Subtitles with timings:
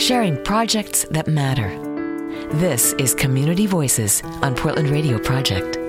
[0.00, 1.68] sharing projects that matter.
[2.56, 5.79] This is Community Voices on Portland Radio Project.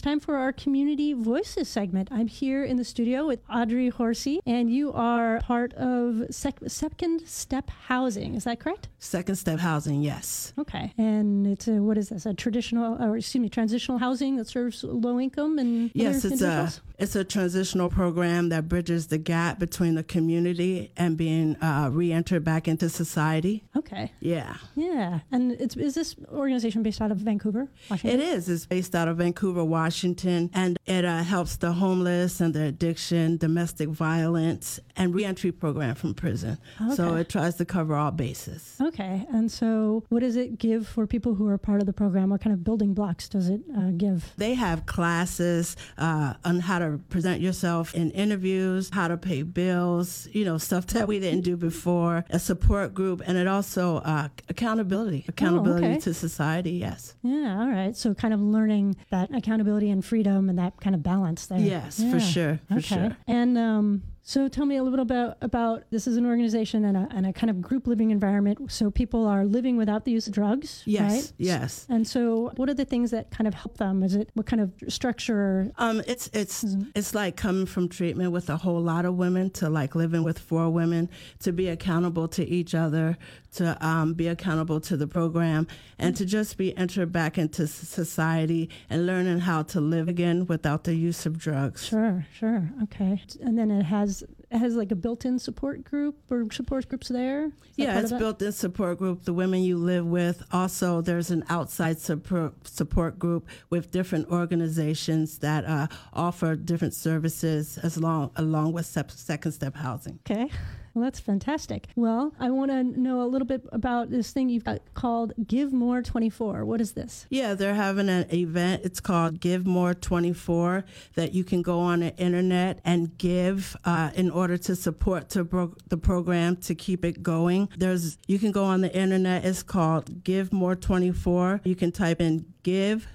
[0.00, 2.08] It's time for our Community Voices segment.
[2.10, 7.28] I'm here in the studio with Audrey Horsey, and you are part of sec- Second
[7.28, 8.34] Step Housing.
[8.34, 8.88] Is that correct?
[8.98, 10.54] Second Step Housing, yes.
[10.58, 10.94] Okay.
[10.96, 12.24] And it's a, what is this?
[12.24, 16.72] A traditional, or excuse me, transitional housing that serves low income and yes, it's a
[16.98, 22.44] it's a transitional program that bridges the gap between the community and being uh, re-entered
[22.44, 23.64] back into society.
[23.80, 24.12] Okay.
[24.20, 25.20] Yeah, Yeah.
[25.32, 28.20] And it's is this organization based out of Vancouver, Washington?
[28.20, 28.48] it is.
[28.48, 33.38] It's based out of Vancouver, Washington, and it uh, helps the homeless and the addiction,
[33.38, 36.58] domestic violence, and re-entry program from prison.
[36.94, 38.76] So it tries to cover all bases.
[38.80, 39.26] Okay.
[39.32, 42.30] And so, what does it give for people who are part of the program?
[42.30, 44.32] What kind of building blocks does it uh, give?
[44.36, 50.28] They have classes uh, on how to present yourself in interviews, how to pay bills,
[50.32, 54.28] you know, stuff that we didn't do before, a support group, and it also uh,
[54.48, 56.00] accountability, accountability okay.
[56.00, 57.14] to society, yes.
[57.22, 57.96] Yeah, all right.
[57.96, 61.60] So kind of learning that accountability and freedom and that kind of balance there.
[61.60, 62.82] Yes, for sure, for okay.
[62.82, 63.16] sure.
[63.26, 66.96] And um, so tell me a little bit about about this is an organization and
[66.96, 68.70] a, and a kind of group living environment.
[68.70, 71.32] So people are living without the use of drugs, Yes, right?
[71.38, 71.86] yes.
[71.88, 74.04] And so, what are the things that kind of help them?
[74.04, 75.72] Is it what kind of structure?
[75.78, 76.90] Um, it's it's Mm-hmm.
[76.94, 80.38] it's like coming from treatment with a whole lot of women to like living with
[80.38, 81.08] four women
[81.40, 83.16] to be accountable to each other,
[83.54, 85.66] to um, be accountable to the program,
[85.98, 90.84] and to just be entered back into society and learning how to live again without
[90.84, 91.84] the use of drugs.
[91.86, 93.20] Sure, sure, okay.
[93.40, 94.19] And then it has
[94.50, 97.52] has like a built-in support group or support groups there.
[97.76, 100.42] Yeah, it's built in support group, the women you live with.
[100.52, 107.78] Also, there's an outside support, support group with different organizations that uh, offer different services
[107.78, 110.18] as long along with second step housing.
[110.28, 110.50] Okay.
[110.94, 111.86] Well, that's fantastic.
[111.94, 115.72] Well, I want to know a little bit about this thing you've got called Give
[115.72, 116.64] More 24.
[116.64, 117.26] What is this?
[117.30, 118.82] Yeah, they're having an event.
[118.84, 120.84] It's called Give More 24
[121.14, 125.44] that you can go on the internet and give uh, in order to support to
[125.44, 127.68] bro- the program to keep it going.
[127.76, 129.44] There's you can go on the internet.
[129.44, 131.60] It's called Give More 24.
[131.64, 133.08] You can type in give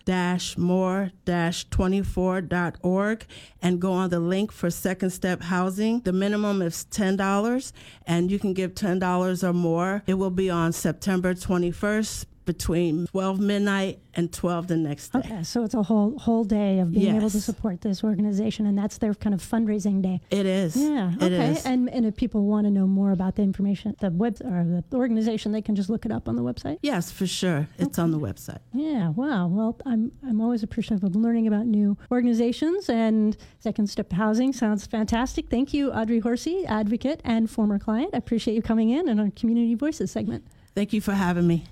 [0.57, 3.25] more 24.org
[3.61, 6.01] and go on the link for second step housing.
[6.01, 7.71] The minimum is $10
[8.05, 10.03] and you can give $10 or more.
[10.07, 15.19] It will be on September 21st between 12 midnight and 12 the next day.
[15.19, 18.77] Okay, so it's a whole whole day of being able to support this organization, and
[18.77, 20.21] that's their kind of fundraising day.
[20.29, 20.75] It is.
[20.75, 21.13] Yeah.
[21.15, 21.51] It okay.
[21.51, 21.65] is.
[21.65, 24.97] And and if people want to know more about the information, the web or the
[24.97, 26.77] organization, they can just look it up on the website.
[26.81, 27.67] yes, for sure.
[27.77, 28.59] It's on the website.
[28.73, 29.09] Yeah.
[29.09, 29.47] Wow.
[29.47, 34.85] Well, I'm I'm always appreciative of learning about new organizations and Second Step Housing sounds
[34.85, 35.49] fantastic.
[35.49, 38.11] Thank you, Audrey Horsey, advocate and former client.
[38.13, 40.45] I appreciate you coming in and our Community Voices segment.
[40.75, 41.65] Thank you for having me.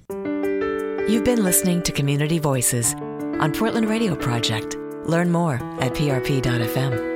[1.07, 4.77] You've been listening to Community Voices on Portland Radio Project.
[5.05, 7.12] Learn more at prp.fm.